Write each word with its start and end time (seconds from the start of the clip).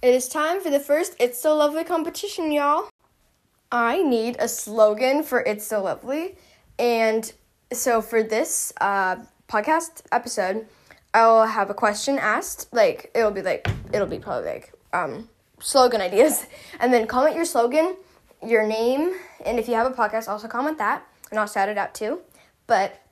It 0.00 0.14
is 0.14 0.28
time 0.28 0.60
for 0.60 0.70
the 0.70 0.78
first 0.78 1.16
It's 1.18 1.40
So 1.40 1.56
Lovely 1.56 1.82
competition, 1.82 2.52
y'all. 2.52 2.88
I 3.72 4.00
need 4.00 4.36
a 4.38 4.46
slogan 4.46 5.24
for 5.24 5.40
It's 5.40 5.66
So 5.66 5.82
Lovely. 5.82 6.36
And 6.78 7.32
so 7.72 8.00
for 8.00 8.22
this 8.22 8.72
uh, 8.80 9.16
podcast 9.48 10.02
episode, 10.12 10.68
I 11.12 11.26
will 11.26 11.46
have 11.46 11.68
a 11.68 11.74
question 11.74 12.16
asked. 12.16 12.72
Like, 12.72 13.10
it'll 13.12 13.32
be 13.32 13.42
like, 13.42 13.68
it'll 13.92 14.06
be 14.06 14.20
probably 14.20 14.50
like 14.50 14.72
um, 14.92 15.28
slogan 15.58 16.00
ideas. 16.00 16.46
And 16.78 16.94
then 16.94 17.08
comment 17.08 17.34
your 17.34 17.44
slogan, 17.44 17.96
your 18.40 18.64
name, 18.64 19.14
and 19.44 19.58
if 19.58 19.66
you 19.66 19.74
have 19.74 19.90
a 19.90 19.96
podcast, 19.96 20.28
also 20.28 20.46
comment 20.46 20.78
that. 20.78 21.04
And 21.32 21.40
I'll 21.40 21.48
shout 21.48 21.68
it 21.68 21.76
out 21.76 21.92
too. 21.92 22.20
But, 22.68 23.02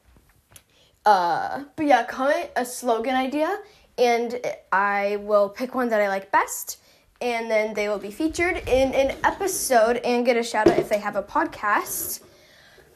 uh, 1.04 1.64
but 1.74 1.84
yeah, 1.84 2.04
comment 2.04 2.50
a 2.54 2.64
slogan 2.64 3.16
idea 3.16 3.58
and 3.98 4.40
I 4.72 5.16
will 5.20 5.48
pick 5.48 5.74
one 5.74 5.88
that 5.88 6.00
I 6.00 6.08
like 6.08 6.30
best, 6.30 6.78
and 7.20 7.50
then 7.50 7.74
they 7.74 7.88
will 7.88 7.98
be 7.98 8.10
featured 8.10 8.56
in 8.68 8.92
an 8.92 9.16
episode 9.24 9.98
and 9.98 10.24
get 10.24 10.36
a 10.36 10.42
shout 10.42 10.68
out 10.68 10.78
if 10.78 10.88
they 10.88 10.98
have 10.98 11.16
a 11.16 11.22
podcast. 11.22 12.20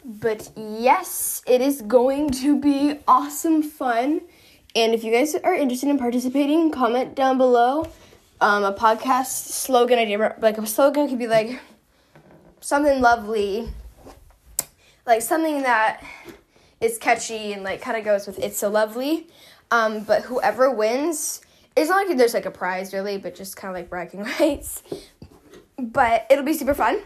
But 0.04 0.50
yes, 0.56 1.42
it 1.46 1.60
is 1.60 1.82
going 1.82 2.30
to 2.30 2.58
be 2.58 2.98
awesome 3.06 3.62
fun. 3.62 4.22
And 4.74 4.94
if 4.94 5.04
you 5.04 5.12
guys 5.12 5.34
are 5.34 5.54
interested 5.54 5.88
in 5.88 5.98
participating, 5.98 6.70
comment 6.70 7.14
down 7.14 7.38
below 7.38 7.88
um, 8.40 8.64
a 8.64 8.72
podcast 8.72 9.48
slogan 9.48 9.98
idea. 9.98 10.36
Like 10.40 10.58
a 10.58 10.66
slogan 10.66 11.08
could 11.08 11.18
be 11.18 11.26
like 11.26 11.60
something 12.60 13.00
lovely, 13.00 13.68
like 15.06 15.22
something 15.22 15.62
that 15.62 16.02
is 16.80 16.98
catchy 16.98 17.52
and 17.52 17.62
like 17.62 17.80
kind 17.80 17.96
of 17.96 18.04
goes 18.04 18.26
with 18.26 18.38
"It's 18.38 18.58
so 18.58 18.68
lovely." 18.68 19.26
Um, 19.70 20.00
but 20.04 20.22
whoever 20.22 20.70
wins, 20.70 21.40
it's 21.76 21.88
not 21.88 22.06
like 22.06 22.16
there's 22.16 22.34
like 22.34 22.46
a 22.46 22.50
prize 22.50 22.92
really, 22.92 23.18
but 23.18 23.34
just 23.34 23.56
kind 23.56 23.70
of 23.70 23.76
like 23.80 23.88
bragging 23.88 24.24
rights. 24.40 24.82
But 25.78 26.26
it'll 26.30 26.44
be 26.44 26.54
super 26.54 26.74
fun. 26.74 27.00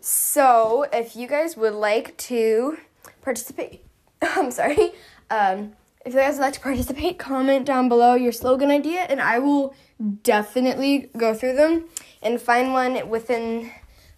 So 0.00 0.86
if 0.92 1.16
you 1.16 1.26
guys 1.26 1.56
would 1.56 1.74
like 1.74 2.16
to 2.18 2.76
participate, 3.22 3.84
I'm 4.22 4.50
sorry. 4.50 4.92
Um, 5.30 5.72
if 6.04 6.12
you 6.12 6.18
guys 6.20 6.34
would 6.34 6.42
like 6.42 6.54
to 6.54 6.60
participate, 6.60 7.18
comment 7.18 7.64
down 7.64 7.88
below 7.88 8.14
your 8.14 8.32
slogan 8.32 8.70
idea, 8.70 9.00
and 9.02 9.20
I 9.20 9.38
will 9.38 9.74
definitely 10.22 11.10
go 11.16 11.34
through 11.34 11.54
them 11.54 11.84
and 12.20 12.40
find 12.40 12.72
one 12.72 13.08
within 13.08 13.70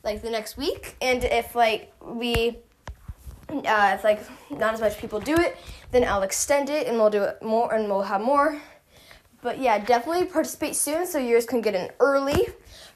like 0.03 0.23
the 0.23 0.31
next 0.31 0.57
week. 0.57 0.97
And 1.01 1.25
if 1.25 1.55
like 1.55 1.93
we 2.03 2.59
uh, 3.55 3.93
if 3.95 4.05
like 4.05 4.21
not 4.51 4.75
as 4.75 4.81
much 4.81 4.99
people 4.99 5.21
do 5.21 5.35
it, 5.35 5.57
then 5.91 6.05
I'll 6.05 6.23
extend 6.23 6.71
it 6.71 6.87
and 6.87 6.97
we'll 6.97 7.11
do 7.11 7.23
it 7.23 7.43
more 7.43 7.73
and 7.75 7.89
we'll 7.89 8.03
have 8.03 8.21
more. 8.21 8.61
But 9.43 9.59
yeah, 9.59 9.79
definitely 9.79 10.27
participate 10.27 10.75
soon 10.75 11.07
so 11.07 11.19
yours 11.19 11.45
can 11.45 11.61
get 11.61 11.75
in 11.75 11.91
early. 12.01 12.49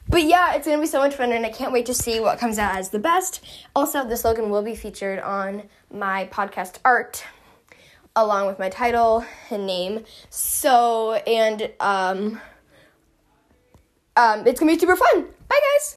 But 0.07 0.23
yeah, 0.23 0.55
it's 0.55 0.65
gonna 0.65 0.81
be 0.81 0.87
so 0.87 0.99
much 0.99 1.13
fun 1.13 1.31
and 1.31 1.45
I 1.45 1.49
can't 1.49 1.71
wait 1.71 1.85
to 1.85 1.93
see 1.93 2.19
what 2.19 2.39
comes 2.39 2.57
out 2.57 2.75
as 2.75 2.89
the 2.89 2.99
best. 2.99 3.45
Also, 3.75 4.03
the 4.07 4.17
slogan 4.17 4.49
will 4.49 4.63
be 4.63 4.75
featured 4.75 5.19
on 5.19 5.63
my 5.91 6.27
podcast 6.31 6.79
art 6.83 7.23
along 8.15 8.47
with 8.47 8.59
my 8.59 8.69
title 8.69 9.23
and 9.49 9.65
name. 9.65 10.03
So 10.29 11.13
and 11.13 11.71
um 11.79 12.41
um 14.17 14.47
it's 14.47 14.59
gonna 14.59 14.71
be 14.71 14.79
super 14.79 14.95
fun. 14.95 15.25
Bye 15.47 15.59
guys! 15.61 15.87